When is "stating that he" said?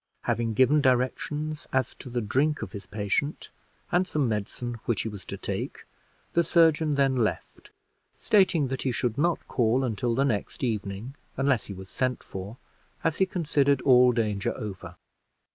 8.17-8.91